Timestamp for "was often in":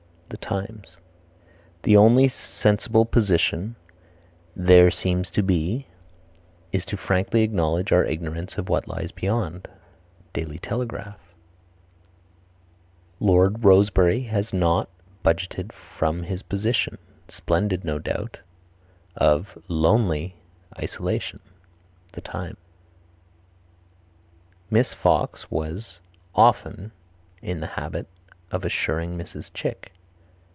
25.51-27.59